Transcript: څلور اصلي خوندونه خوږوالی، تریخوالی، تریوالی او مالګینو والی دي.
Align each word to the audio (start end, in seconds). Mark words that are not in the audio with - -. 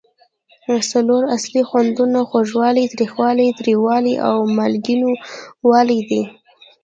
څلور 0.91 1.23
اصلي 1.35 1.61
خوندونه 1.69 2.19
خوږوالی، 2.29 2.85
تریخوالی، 2.93 3.47
تریوالی 3.59 4.15
او 4.27 4.35
مالګینو 4.57 5.11
والی 5.69 5.99
دي. 6.09 6.21